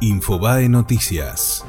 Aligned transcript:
Infobae 0.00 0.68
Noticias. 0.68 1.64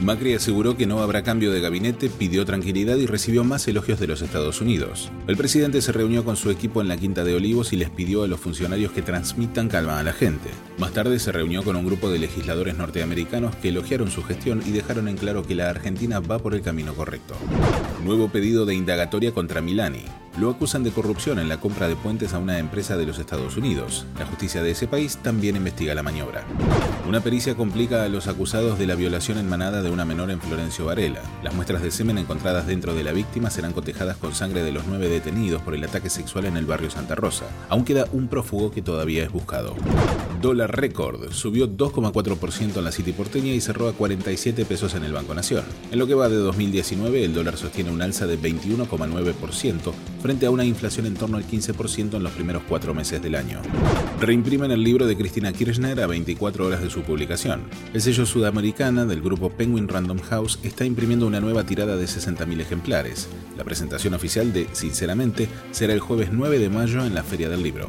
Macri 0.00 0.34
aseguró 0.34 0.76
que 0.76 0.86
no 0.86 1.00
habrá 1.00 1.24
cambio 1.24 1.50
de 1.50 1.60
gabinete, 1.60 2.08
pidió 2.08 2.44
tranquilidad 2.44 2.96
y 2.98 3.06
recibió 3.06 3.42
más 3.42 3.66
elogios 3.66 3.98
de 3.98 4.06
los 4.06 4.22
Estados 4.22 4.60
Unidos. 4.60 5.10
El 5.26 5.36
presidente 5.36 5.82
se 5.82 5.90
reunió 5.90 6.24
con 6.24 6.36
su 6.36 6.50
equipo 6.50 6.80
en 6.80 6.86
la 6.86 6.96
Quinta 6.96 7.24
de 7.24 7.34
Olivos 7.34 7.72
y 7.72 7.76
les 7.76 7.90
pidió 7.90 8.22
a 8.22 8.28
los 8.28 8.38
funcionarios 8.38 8.92
que 8.92 9.02
transmitan 9.02 9.68
calma 9.68 9.98
a 9.98 10.04
la 10.04 10.12
gente. 10.12 10.50
Más 10.78 10.92
tarde 10.92 11.18
se 11.18 11.32
reunió 11.32 11.64
con 11.64 11.74
un 11.74 11.84
grupo 11.84 12.10
de 12.10 12.20
legisladores 12.20 12.76
norteamericanos 12.76 13.56
que 13.56 13.70
elogiaron 13.70 14.12
su 14.12 14.22
gestión 14.22 14.62
y 14.64 14.70
dejaron 14.70 15.08
en 15.08 15.16
claro 15.16 15.42
que 15.42 15.56
la 15.56 15.70
Argentina 15.70 16.20
va 16.20 16.38
por 16.38 16.54
el 16.54 16.62
camino 16.62 16.94
correcto. 16.94 17.34
Nuevo 18.04 18.28
pedido 18.28 18.66
de 18.66 18.76
indagatoria 18.76 19.32
contra 19.32 19.60
Milani. 19.60 20.04
Lo 20.36 20.50
acusan 20.50 20.82
de 20.82 20.90
corrupción 20.90 21.38
en 21.38 21.48
la 21.48 21.60
compra 21.60 21.86
de 21.86 21.94
puentes 21.94 22.34
a 22.34 22.40
una 22.40 22.58
empresa 22.58 22.96
de 22.96 23.06
los 23.06 23.20
Estados 23.20 23.56
Unidos. 23.56 24.04
La 24.18 24.26
justicia 24.26 24.64
de 24.64 24.72
ese 24.72 24.88
país 24.88 25.16
también 25.18 25.54
investiga 25.54 25.94
la 25.94 26.02
maniobra. 26.02 26.44
Una 27.08 27.20
pericia 27.20 27.54
complica 27.54 28.02
a 28.02 28.08
los 28.08 28.26
acusados 28.26 28.76
de 28.76 28.88
la 28.88 28.96
violación 28.96 29.38
en 29.38 29.48
manada 29.48 29.80
de 29.80 29.92
una 29.92 30.04
menor 30.04 30.32
en 30.32 30.40
Florencio 30.40 30.86
Varela. 30.86 31.20
Las 31.44 31.54
muestras 31.54 31.82
de 31.82 31.92
semen 31.92 32.18
encontradas 32.18 32.66
dentro 32.66 32.94
de 32.94 33.04
la 33.04 33.12
víctima 33.12 33.48
serán 33.48 33.72
cotejadas 33.72 34.16
con 34.16 34.34
sangre 34.34 34.64
de 34.64 34.72
los 34.72 34.86
nueve 34.88 35.08
detenidos 35.08 35.62
por 35.62 35.76
el 35.76 35.84
ataque 35.84 36.10
sexual 36.10 36.46
en 36.46 36.56
el 36.56 36.66
barrio 36.66 36.90
Santa 36.90 37.14
Rosa. 37.14 37.44
Aún 37.68 37.84
queda 37.84 38.06
un 38.10 38.26
prófugo 38.26 38.72
que 38.72 38.82
todavía 38.82 39.22
es 39.22 39.30
buscado. 39.30 39.76
Dólar 40.44 40.78
récord. 40.78 41.32
Subió 41.32 41.66
2,4% 41.66 42.76
en 42.76 42.84
la 42.84 42.92
City 42.92 43.12
porteña 43.12 43.54
y 43.54 43.62
cerró 43.62 43.88
a 43.88 43.94
47 43.94 44.66
pesos 44.66 44.94
en 44.94 45.02
el 45.02 45.14
Banco 45.14 45.34
Nación. 45.34 45.64
En 45.90 45.98
lo 45.98 46.06
que 46.06 46.12
va 46.12 46.28
de 46.28 46.36
2019, 46.36 47.24
el 47.24 47.32
dólar 47.32 47.56
sostiene 47.56 47.90
un 47.90 48.02
alza 48.02 48.26
de 48.26 48.38
21,9% 48.38 49.92
frente 50.20 50.44
a 50.44 50.50
una 50.50 50.66
inflación 50.66 51.06
en 51.06 51.14
torno 51.14 51.38
al 51.38 51.46
15% 51.46 52.16
en 52.16 52.22
los 52.22 52.32
primeros 52.32 52.62
cuatro 52.68 52.92
meses 52.92 53.22
del 53.22 53.36
año. 53.36 53.62
Reimprimen 54.20 54.70
el 54.70 54.84
libro 54.84 55.06
de 55.06 55.16
Cristina 55.16 55.50
Kirchner 55.50 55.98
a 56.02 56.06
24 56.06 56.66
horas 56.66 56.82
de 56.82 56.90
su 56.90 57.00
publicación. 57.00 57.62
El 57.94 58.02
sello 58.02 58.26
sudamericana 58.26 59.06
del 59.06 59.22
grupo 59.22 59.48
Penguin 59.48 59.88
Random 59.88 60.18
House 60.18 60.58
está 60.62 60.84
imprimiendo 60.84 61.26
una 61.26 61.40
nueva 61.40 61.64
tirada 61.64 61.96
de 61.96 62.04
60.000 62.04 62.60
ejemplares. 62.60 63.28
La 63.56 63.64
presentación 63.64 64.12
oficial 64.12 64.52
de 64.52 64.68
Sinceramente 64.72 65.48
será 65.70 65.94
el 65.94 66.00
jueves 66.00 66.28
9 66.30 66.58
de 66.58 66.68
mayo 66.68 67.02
en 67.02 67.14
la 67.14 67.22
Feria 67.22 67.48
del 67.48 67.62
Libro. 67.62 67.88